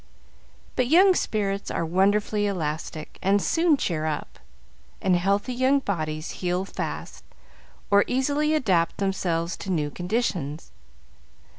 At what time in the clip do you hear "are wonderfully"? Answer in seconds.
1.69-2.47